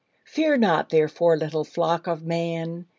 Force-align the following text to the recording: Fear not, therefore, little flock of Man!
Fear 0.25 0.57
not, 0.57 0.89
therefore, 0.89 1.37
little 1.37 1.63
flock 1.63 2.07
of 2.07 2.23
Man! 2.23 2.87